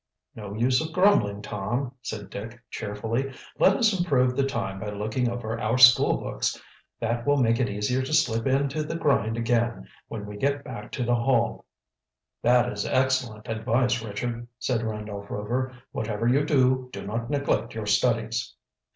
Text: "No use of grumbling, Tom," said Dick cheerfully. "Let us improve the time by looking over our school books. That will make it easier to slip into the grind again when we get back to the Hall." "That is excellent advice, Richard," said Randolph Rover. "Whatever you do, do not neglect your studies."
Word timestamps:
"No 0.35 0.55
use 0.55 0.81
of 0.83 0.93
grumbling, 0.93 1.43
Tom," 1.43 1.93
said 2.01 2.31
Dick 2.31 2.59
cheerfully. 2.71 3.31
"Let 3.59 3.77
us 3.77 3.95
improve 3.95 4.35
the 4.35 4.47
time 4.47 4.79
by 4.79 4.89
looking 4.89 5.29
over 5.29 5.59
our 5.61 5.77
school 5.77 6.17
books. 6.17 6.59
That 6.99 7.27
will 7.27 7.37
make 7.37 7.59
it 7.59 7.69
easier 7.69 8.01
to 8.01 8.11
slip 8.11 8.47
into 8.47 8.81
the 8.81 8.95
grind 8.95 9.37
again 9.37 9.87
when 10.07 10.25
we 10.25 10.37
get 10.37 10.63
back 10.63 10.91
to 10.93 11.03
the 11.03 11.13
Hall." 11.13 11.65
"That 12.41 12.67
is 12.71 12.83
excellent 12.83 13.47
advice, 13.47 14.01
Richard," 14.03 14.47
said 14.57 14.81
Randolph 14.81 15.29
Rover. 15.29 15.71
"Whatever 15.91 16.25
you 16.25 16.45
do, 16.45 16.89
do 16.91 17.05
not 17.05 17.29
neglect 17.29 17.75
your 17.75 17.85
studies." 17.85 18.55